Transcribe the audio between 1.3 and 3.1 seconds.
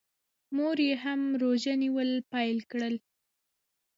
روژه نیول پیل کړل.